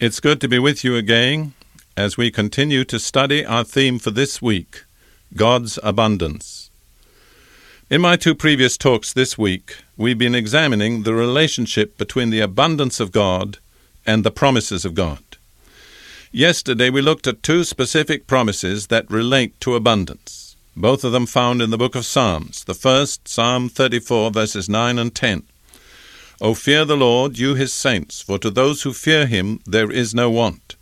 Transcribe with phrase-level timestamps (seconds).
[0.00, 1.52] It's good to be with you again
[1.94, 4.84] as we continue to study our theme for this week
[5.36, 6.70] God's Abundance.
[7.90, 12.98] In my two previous talks this week, we've been examining the relationship between the abundance
[12.98, 13.58] of God
[14.06, 15.22] and the promises of God.
[16.32, 21.60] Yesterday we looked at two specific promises that relate to abundance, both of them found
[21.60, 22.64] in the book of Psalms.
[22.64, 25.42] The first, Psalm 34, verses 9 and 10.
[26.42, 30.14] O fear the Lord, you his saints, for to those who fear him there is
[30.14, 30.76] no want.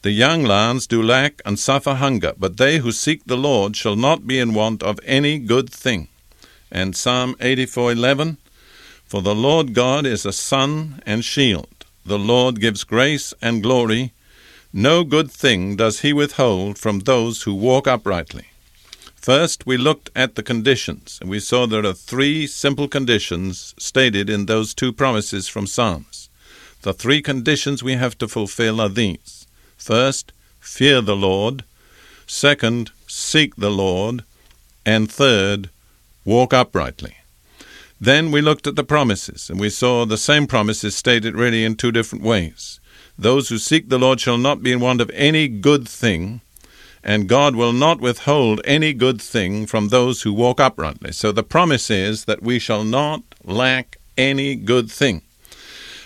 [0.00, 3.96] The young lions do lack and suffer hunger, but they who seek the Lord shall
[3.96, 6.08] not be in want of any good thing.
[6.70, 8.38] And Psalm 84:11
[9.04, 11.84] For the Lord God is a sun and shield.
[12.06, 14.12] The Lord gives grace and glory.
[14.72, 18.46] No good thing does he withhold from those who walk uprightly.
[19.24, 24.28] First, we looked at the conditions, and we saw there are three simple conditions stated
[24.28, 26.28] in those two promises from Psalms.
[26.82, 29.46] The three conditions we have to fulfill are these
[29.78, 31.64] first, fear the Lord,
[32.26, 34.24] second, seek the Lord,
[34.84, 35.70] and third,
[36.26, 37.16] walk uprightly.
[37.98, 41.76] Then we looked at the promises, and we saw the same promises stated really in
[41.76, 42.78] two different ways.
[43.16, 46.42] Those who seek the Lord shall not be in want of any good thing,
[47.04, 51.12] and God will not withhold any good thing from those who walk uprightly.
[51.12, 55.20] So the promise is that we shall not lack any good thing.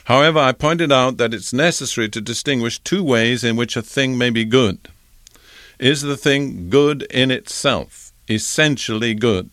[0.06, 4.19] However, I pointed out that it's necessary to distinguish two ways in which a thing
[4.19, 4.78] may be good.
[5.78, 9.50] Is the thing good in itself, essentially good?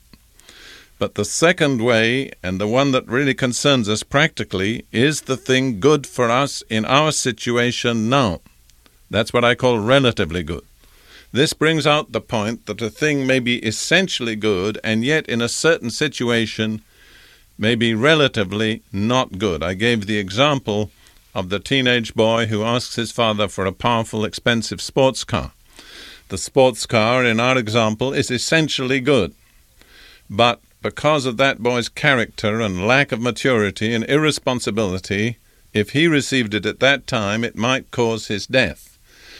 [0.98, 5.80] But the second way, and the one that really concerns us practically, is the thing
[5.80, 8.40] good for us in our situation now?
[9.12, 10.64] That's what I call relatively good.
[11.36, 15.42] This brings out the point that a thing may be essentially good and yet in
[15.42, 16.82] a certain situation
[17.58, 19.62] may be relatively not good.
[19.62, 20.92] I gave the example
[21.34, 25.52] of the teenage boy who asks his father for a powerful, expensive sports car.
[26.30, 29.34] The sports car in our example is essentially good,
[30.30, 35.36] but because of that boy's character and lack of maturity and irresponsibility,
[35.74, 38.95] if he received it at that time, it might cause his death.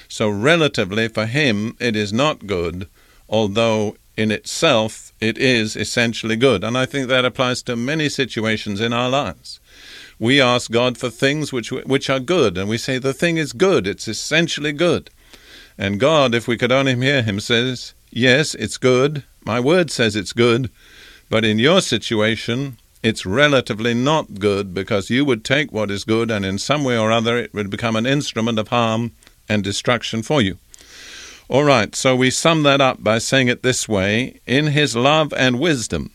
[0.08, 2.88] So, relatively, for him, it is not good,
[3.30, 6.64] although in itself it is essentially good.
[6.64, 9.60] And I think that applies to many situations in our lives.
[10.18, 13.52] We ask God for things which, which are good, and we say the thing is
[13.52, 15.10] good, it's essentially good.
[15.78, 19.24] And God, if we could only hear Him, says, Yes, it's good.
[19.44, 20.70] My word says it's good.
[21.30, 26.32] But in your situation, it's relatively not good because you would take what is good
[26.32, 29.12] and in some way or other it would become an instrument of harm
[29.48, 30.58] and destruction for you.
[31.48, 35.34] All right, so we sum that up by saying it this way In His love
[35.34, 36.12] and wisdom,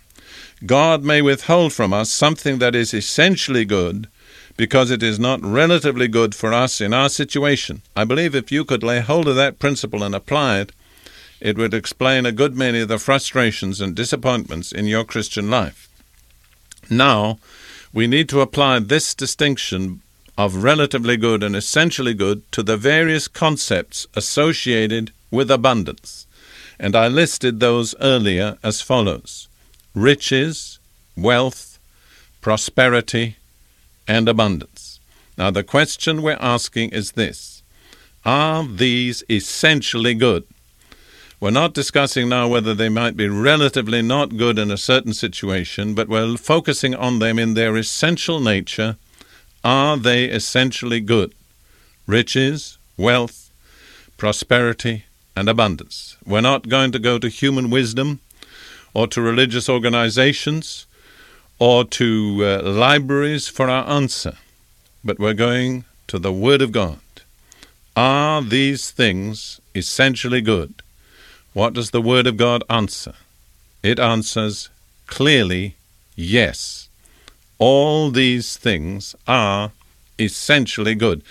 [0.66, 4.08] God may withhold from us something that is essentially good
[4.56, 7.80] because it is not relatively good for us in our situation.
[7.96, 10.72] I believe if you could lay hold of that principle and apply it,
[11.40, 15.88] it would explain a good many of the frustrations and disappointments in your Christian life.
[16.90, 17.38] Now,
[17.92, 20.02] we need to apply this distinction
[20.40, 26.26] of relatively good and essentially good to the various concepts associated with abundance.
[26.78, 29.48] And I listed those earlier as follows
[29.94, 30.78] riches,
[31.14, 31.78] wealth,
[32.40, 33.36] prosperity,
[34.08, 34.98] and abundance.
[35.36, 37.62] Now, the question we're asking is this
[38.24, 40.44] Are these essentially good?
[41.38, 45.94] We're not discussing now whether they might be relatively not good in a certain situation,
[45.94, 48.96] but we're focusing on them in their essential nature
[49.64, 51.34] are they essentially good?
[52.06, 53.50] Riches, wealth,
[54.16, 55.04] prosperity,
[55.36, 56.16] and abundance.
[56.26, 58.20] We're not going to go to human wisdom
[58.94, 60.86] or to religious organizations
[61.58, 64.34] or to uh, libraries for our answer,
[65.04, 67.00] but we're going to the Word of God.
[67.96, 70.82] Are these things essentially good?
[71.52, 73.14] What does the Word of God answer?
[73.82, 74.68] It answers
[75.06, 75.76] clearly
[76.16, 76.89] yes
[77.60, 79.70] all these things are
[80.18, 81.22] essentially good.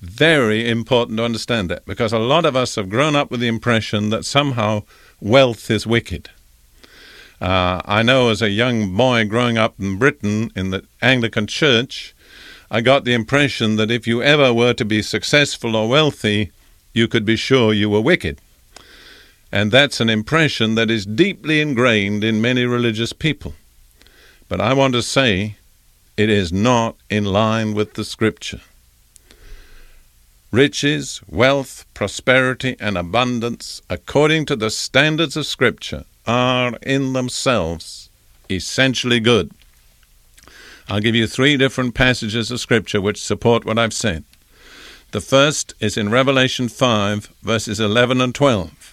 [0.00, 3.48] Very important to understand that because a lot of us have grown up with the
[3.48, 4.82] impression that somehow
[5.20, 6.30] wealth is wicked.
[7.40, 12.14] Uh, I know as a young boy growing up in Britain in the Anglican Church,
[12.70, 16.52] I got the impression that if you ever were to be successful or wealthy,
[16.92, 18.40] you could be sure you were wicked.
[19.50, 23.54] And that's an impression that is deeply ingrained in many religious people.
[24.48, 25.56] But I want to say
[26.18, 28.60] it is not in line with the Scripture.
[30.50, 38.10] Riches, wealth, prosperity, and abundance, according to the standards of Scripture, are in themselves
[38.50, 39.52] essentially good.
[40.88, 44.24] I'll give you three different passages of Scripture which support what I've said.
[45.12, 48.87] The first is in Revelation 5, verses 11 and 12.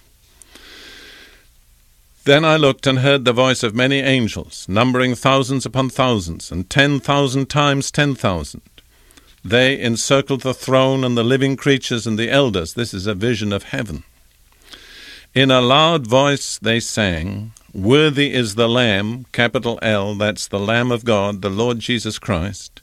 [2.25, 6.67] Then I looked and heard the voice of many angels, numbering thousands upon thousands, and
[6.67, 8.63] ten thousand times ten thousand.
[9.43, 12.73] They encircled the throne and the living creatures and the elders.
[12.73, 14.03] This is a vision of heaven.
[15.35, 20.91] In a loud voice they sang, Worthy is the Lamb, capital L, that's the Lamb
[20.91, 22.81] of God, the Lord Jesus Christ.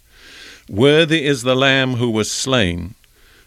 [0.68, 2.94] Worthy is the Lamb who was slain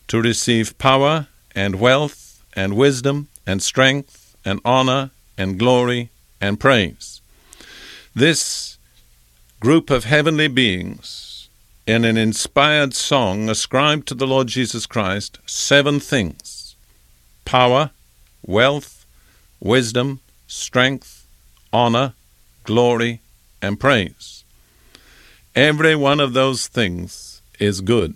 [0.09, 6.09] to receive power and wealth and wisdom and strength and honor and glory
[6.41, 7.21] and praise.
[8.13, 8.77] This
[9.59, 11.49] group of heavenly beings,
[11.85, 16.75] in an inspired song, ascribed to the Lord Jesus Christ seven things
[17.45, 17.91] power,
[18.45, 19.05] wealth,
[19.59, 21.27] wisdom, strength,
[21.71, 22.13] honor,
[22.63, 23.21] glory,
[23.61, 24.43] and praise.
[25.55, 28.15] Every one of those things is good.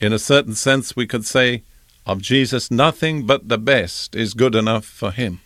[0.00, 1.62] In a certain sense, we could say
[2.06, 5.40] of Jesus, nothing but the best is good enough for him.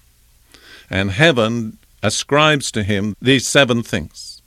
[0.92, 4.42] And heaven ascribes to him these seven things.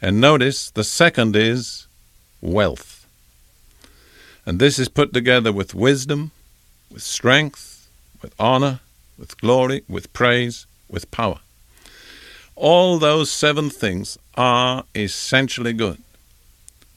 [0.00, 1.86] And notice the second is
[2.40, 3.06] wealth.
[4.46, 6.30] And this is put together with wisdom,
[6.90, 7.86] with strength,
[8.22, 8.80] with honor,
[9.18, 11.40] with glory, with praise, with power.
[12.54, 16.02] All those seven things are essentially good.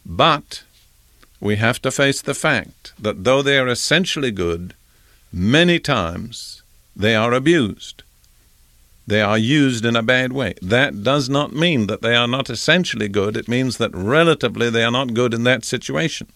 [0.05, 0.63] But
[1.41, 4.75] we have to face the fact that though they are essentially good,
[5.33, 6.61] many times
[6.95, 8.03] they are abused.
[9.09, 10.53] They are used in a bad way.
[10.61, 13.35] That does not mean that they are not essentially good.
[13.35, 16.27] It means that relatively they are not good in that situation.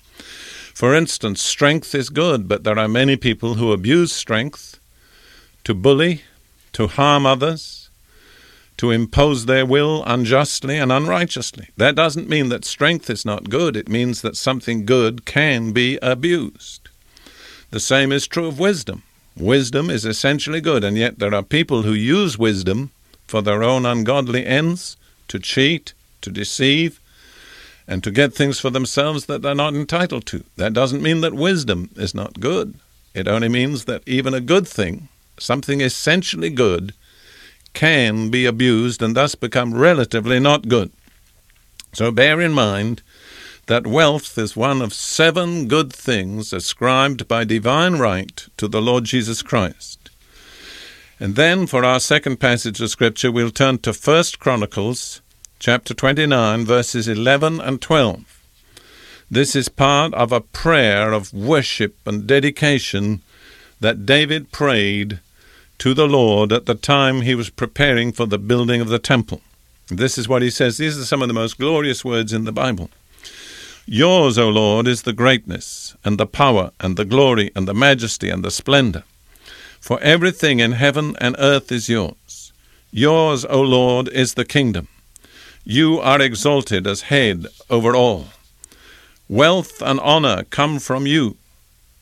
[0.74, 4.80] For instance, strength is good, but there are many people who abuse strength
[5.66, 6.24] to bully,
[6.72, 7.92] to harm others,
[8.78, 11.70] to impose their will unjustly and unrighteously.
[11.78, 16.00] That doesn't mean that strength is not good, it means that something good can be
[16.02, 16.90] abused.
[17.70, 19.04] The same is true of wisdom.
[19.38, 22.92] Wisdom is essentially good, and yet there are people who use wisdom
[23.28, 24.98] for their own ungodly ends,
[25.28, 27.00] to cheat, to deceive,
[27.88, 30.44] and to get things for themselves that they're not entitled to.
[30.58, 32.76] That doesn't mean that wisdom is not good.
[33.14, 36.94] It only means that even a good thing something essentially good,
[37.74, 40.92] can be abused and thus become relatively not good.
[41.94, 43.02] So bear in mind
[43.68, 49.06] that wealth is one of seven good things ascribed by divine right to the Lord
[49.06, 50.10] Jesus Christ.
[51.20, 55.22] And then for our second passage of scripture we'll turn to 1 Chronicles
[55.60, 58.26] chapter 29 verses 11 and 12.
[59.32, 63.22] This is part of a prayer of worship and dedication
[63.80, 65.20] that David prayed
[65.80, 69.42] to the Lord at the time he was preparing for the building of the temple.
[69.88, 70.78] This is what he says.
[70.78, 72.90] These are some of the most glorious words in the Bible.
[73.86, 78.30] Yours, O Lord, is the greatness, and the power, and the glory, and the majesty,
[78.30, 79.04] and the splendor.
[79.82, 82.54] For everything in heaven and earth is yours.
[82.92, 84.88] Yours, O Lord, is the kingdom.
[85.66, 88.28] You are exalted as head over all.
[89.28, 91.36] Wealth and honor come from you.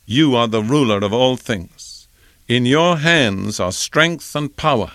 [0.06, 2.06] You are the ruler of all things.
[2.46, 4.92] In your hands are strength and power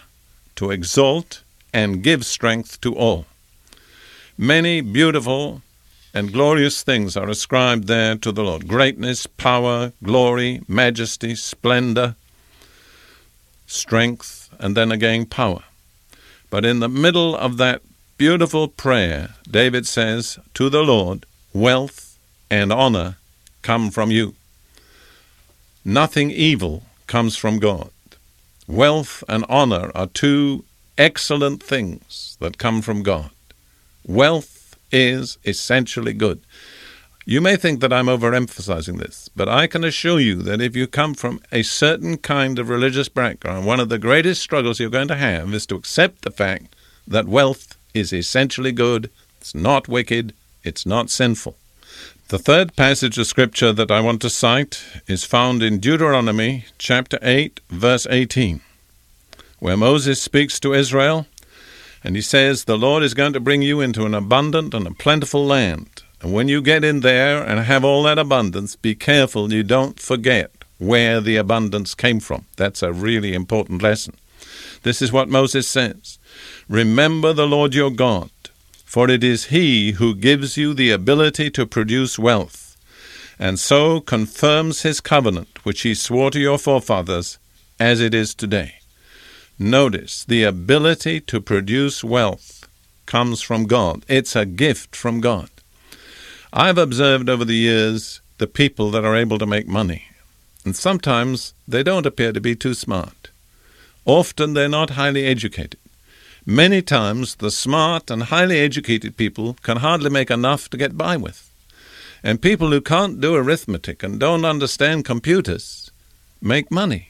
[0.55, 1.41] to exalt
[1.73, 3.25] and give strength to all.
[4.37, 5.61] Many beautiful
[6.17, 12.15] and glorious things are ascribed there to the Lord greatness, power, glory, majesty, splendor,
[13.67, 15.61] strength, and then again power.
[16.49, 17.83] But in the middle of that
[18.17, 22.17] beautiful prayer, David says, To the Lord, wealth
[22.49, 23.17] and honor
[23.61, 24.33] come from you.
[25.85, 27.91] Nothing evil comes from God.
[28.65, 30.65] Wealth and honor are two
[30.97, 33.29] excellent things that come from God.
[34.07, 34.56] Wealth
[34.91, 36.41] is essentially good.
[37.25, 40.87] You may think that I'm overemphasizing this, but I can assure you that if you
[40.87, 45.09] come from a certain kind of religious background, one of the greatest struggles you're going
[45.09, 46.73] to have is to accept the fact
[47.05, 49.09] that wealth is essentially good,
[49.41, 51.55] it's not wicked, it's not sinful.
[52.29, 57.19] The third passage of Scripture that I want to cite is found in Deuteronomy chapter
[57.21, 58.61] 8, verse 18.
[59.59, 61.25] where Moses speaks to Israel,
[62.07, 64.93] and he says, The Lord is going to bring you into an abundant and a
[64.93, 66.03] plentiful land.
[66.21, 69.99] And when you get in there and have all that abundance, be careful you don't
[69.99, 72.45] forget where the abundance came from.
[72.55, 74.15] That's a really important lesson.
[74.83, 76.17] This is what Moses says
[76.69, 78.31] Remember the Lord your God,
[78.85, 82.77] for it is He who gives you the ability to produce wealth,
[83.37, 87.37] and so confirms His covenant which He swore to your forefathers,
[87.81, 88.76] as it is today.
[89.59, 92.67] Notice the ability to produce wealth
[93.07, 94.05] comes from God.
[94.07, 95.49] It's a gift from God.
[96.53, 100.03] I've observed over the years the people that are able to make money,
[100.63, 103.29] and sometimes they don't appear to be too smart.
[104.05, 105.79] Often they're not highly educated.
[106.45, 111.17] Many times the smart and highly educated people can hardly make enough to get by
[111.17, 111.49] with.
[112.23, 115.89] And people who can't do arithmetic and don't understand computers
[116.41, 117.09] make money.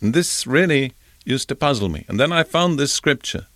[0.00, 0.92] And this really
[1.24, 2.04] used to puzzle me.
[2.08, 3.46] And then I found this scripture,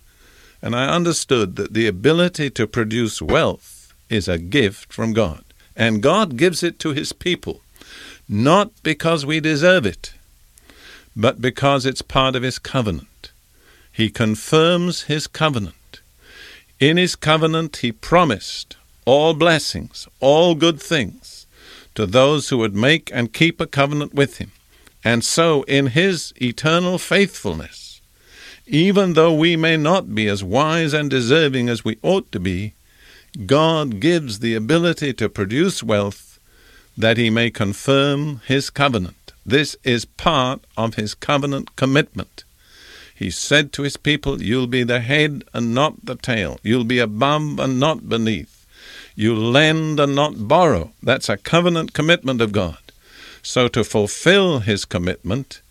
[0.61, 5.43] and I understood that the ability to produce wealth is a gift from God.
[5.75, 7.61] And God gives it to His people,
[8.27, 10.13] not because we deserve it,
[11.15, 13.31] but because it's part of His covenant.
[13.91, 15.75] He confirms His covenant.
[16.79, 21.47] In His covenant, He promised all blessings, all good things
[21.95, 24.51] to those who would make and keep a covenant with Him.
[25.03, 28.01] And so, in His eternal faithfulness,
[28.67, 32.73] even though we may not be as wise and deserving as we ought to be,
[33.45, 36.39] God gives the ability to produce wealth
[36.97, 39.15] that He may confirm His covenant.
[39.45, 42.43] This is part of His covenant commitment.
[43.15, 46.59] He said to His people, You'll be the head and not the tail.
[46.61, 48.65] You'll be above and not beneath.
[49.15, 50.91] You'll lend and not borrow.
[51.01, 52.77] That's a covenant commitment of God.
[53.41, 55.61] So, to fulfill his commitment,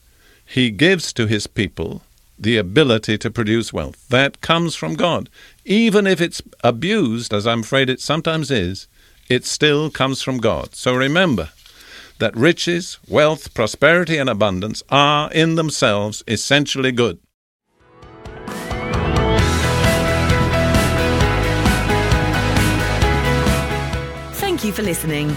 [0.44, 2.02] he gives to his people
[2.38, 4.08] the ability to produce wealth.
[4.08, 5.28] That comes from God.
[5.64, 8.86] Even if it's abused, as I'm afraid it sometimes is,
[9.28, 10.74] it still comes from God.
[10.74, 11.50] So remember
[12.18, 17.18] that riches, wealth, prosperity, and abundance are in themselves essentially good.
[24.34, 25.36] Thank you for listening.